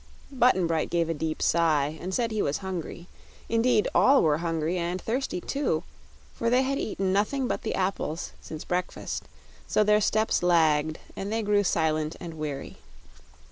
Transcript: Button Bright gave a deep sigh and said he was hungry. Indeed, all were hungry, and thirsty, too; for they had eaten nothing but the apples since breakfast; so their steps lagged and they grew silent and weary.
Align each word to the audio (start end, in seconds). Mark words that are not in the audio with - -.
Button 0.31 0.65
Bright 0.65 0.89
gave 0.89 1.09
a 1.09 1.13
deep 1.13 1.43
sigh 1.43 1.95
and 2.01 2.11
said 2.11 2.31
he 2.31 2.41
was 2.41 2.57
hungry. 2.65 3.07
Indeed, 3.47 3.87
all 3.93 4.23
were 4.23 4.39
hungry, 4.39 4.79
and 4.79 4.99
thirsty, 4.99 5.39
too; 5.39 5.83
for 6.33 6.49
they 6.49 6.63
had 6.63 6.79
eaten 6.79 7.13
nothing 7.13 7.47
but 7.47 7.61
the 7.61 7.75
apples 7.75 8.31
since 8.41 8.65
breakfast; 8.65 9.25
so 9.67 9.83
their 9.83 10.01
steps 10.01 10.41
lagged 10.41 10.97
and 11.15 11.31
they 11.31 11.43
grew 11.43 11.63
silent 11.63 12.15
and 12.19 12.33
weary. 12.39 12.79